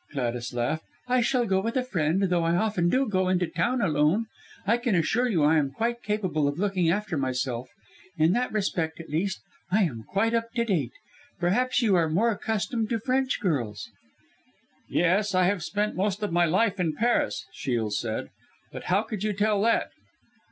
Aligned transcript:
Gladys 0.13 0.51
laughed, 0.51 0.83
"I 1.07 1.21
shall 1.21 1.45
go 1.45 1.61
with 1.61 1.77
a 1.77 1.83
friend, 1.83 2.23
though 2.23 2.41
I 2.43 2.55
often 2.55 2.89
do 2.89 3.07
go 3.07 3.29
into 3.29 3.45
Town 3.45 3.81
alone. 3.83 4.25
I 4.65 4.77
can 4.77 4.95
assure 4.95 5.29
you 5.29 5.43
I 5.43 5.57
am 5.59 5.69
quite 5.69 6.01
capable 6.01 6.47
of 6.47 6.57
looking 6.57 6.89
after 6.89 7.17
myself. 7.19 7.69
In 8.17 8.33
that 8.33 8.51
respect, 8.51 8.99
at 8.99 9.11
least, 9.11 9.41
I 9.71 9.83
am 9.83 10.01
quite 10.01 10.33
up 10.33 10.49
to 10.55 10.65
date. 10.65 10.93
Probably 11.39 11.69
you 11.81 11.95
are 11.97 12.09
more 12.09 12.31
accustomed 12.31 12.89
to 12.89 12.99
French 12.99 13.39
girls?" 13.39 13.91
"Yes! 14.89 15.35
I 15.35 15.43
have 15.43 15.63
spent 15.63 15.95
most 15.95 16.23
of 16.23 16.31
my 16.33 16.45
life 16.45 16.79
in 16.79 16.95
Paris," 16.95 17.45
Shiel 17.53 17.91
said. 17.91 18.31
"But 18.71 18.85
how 18.85 19.03
could 19.03 19.21
you 19.23 19.33
tell 19.33 19.61
that?" 19.61 19.91